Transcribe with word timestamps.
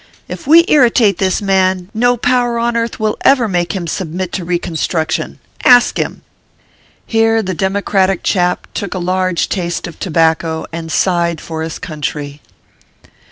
If 0.27 0.47
we 0.47 0.65
irritate 0.67 1.19
this 1.19 1.43
man, 1.43 1.91
no 1.93 2.17
power 2.17 2.57
on 2.57 2.75
earth 2.75 2.99
will 2.99 3.17
ever 3.23 3.47
make 3.47 3.73
him 3.73 3.85
submit 3.85 4.31
to 4.31 4.43
reconstruction. 4.43 5.37
Ask 5.63 5.99
him." 5.99 6.23
Here 7.05 7.43
the 7.43 7.53
democratic 7.53 8.23
chap 8.23 8.65
took 8.73 8.95
a 8.95 8.97
large 8.97 9.47
taste 9.47 9.85
of 9.85 9.99
to 9.99 10.09
bacco, 10.09 10.65
and 10.71 10.91
sighed 10.91 11.39
for 11.39 11.61
his 11.61 11.77
country. 11.77 12.41
ORPHEUS 12.43 13.03
C. 13.03 13.09